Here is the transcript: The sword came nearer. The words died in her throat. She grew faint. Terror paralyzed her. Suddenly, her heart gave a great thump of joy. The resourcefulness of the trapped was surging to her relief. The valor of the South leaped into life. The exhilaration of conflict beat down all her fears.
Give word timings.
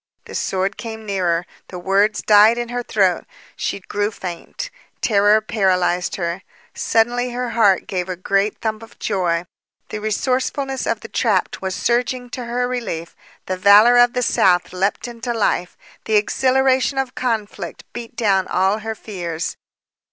The 0.25 0.33
sword 0.33 0.77
came 0.77 1.05
nearer. 1.05 1.45
The 1.67 1.77
words 1.77 2.23
died 2.23 2.57
in 2.57 2.69
her 2.69 2.81
throat. 2.81 3.25
She 3.55 3.79
grew 3.81 4.09
faint. 4.09 4.71
Terror 4.99 5.41
paralyzed 5.41 6.15
her. 6.15 6.41
Suddenly, 6.73 7.29
her 7.33 7.51
heart 7.51 7.85
gave 7.85 8.09
a 8.09 8.15
great 8.15 8.57
thump 8.61 8.81
of 8.81 8.97
joy. 8.97 9.45
The 9.89 9.99
resourcefulness 10.01 10.87
of 10.87 11.01
the 11.01 11.07
trapped 11.07 11.61
was 11.61 11.75
surging 11.75 12.31
to 12.31 12.45
her 12.45 12.67
relief. 12.67 13.15
The 13.45 13.57
valor 13.57 13.97
of 13.99 14.13
the 14.13 14.23
South 14.23 14.73
leaped 14.73 15.07
into 15.07 15.33
life. 15.35 15.77
The 16.05 16.15
exhilaration 16.15 16.97
of 16.97 17.13
conflict 17.13 17.83
beat 17.93 18.15
down 18.15 18.47
all 18.47 18.79
her 18.79 18.95
fears. 18.95 19.55